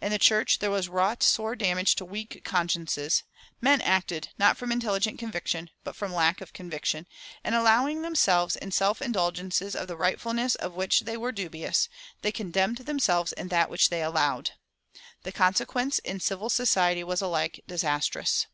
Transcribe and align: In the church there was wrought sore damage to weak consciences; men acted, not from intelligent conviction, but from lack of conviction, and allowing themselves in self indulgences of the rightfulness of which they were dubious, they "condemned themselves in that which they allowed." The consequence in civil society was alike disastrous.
In 0.00 0.12
the 0.12 0.20
church 0.20 0.60
there 0.60 0.70
was 0.70 0.88
wrought 0.88 1.20
sore 1.20 1.56
damage 1.56 1.96
to 1.96 2.04
weak 2.04 2.42
consciences; 2.44 3.24
men 3.60 3.80
acted, 3.80 4.28
not 4.38 4.56
from 4.56 4.70
intelligent 4.70 5.18
conviction, 5.18 5.68
but 5.82 5.96
from 5.96 6.14
lack 6.14 6.40
of 6.40 6.52
conviction, 6.52 7.08
and 7.42 7.56
allowing 7.56 8.00
themselves 8.02 8.54
in 8.54 8.70
self 8.70 9.02
indulgences 9.02 9.74
of 9.74 9.88
the 9.88 9.96
rightfulness 9.96 10.54
of 10.54 10.74
which 10.74 11.00
they 11.00 11.16
were 11.16 11.32
dubious, 11.32 11.88
they 12.22 12.30
"condemned 12.30 12.78
themselves 12.86 13.32
in 13.32 13.48
that 13.48 13.68
which 13.68 13.90
they 13.90 14.00
allowed." 14.04 14.52
The 15.24 15.32
consequence 15.32 15.98
in 15.98 16.20
civil 16.20 16.50
society 16.50 17.02
was 17.02 17.20
alike 17.20 17.64
disastrous. 17.66 18.46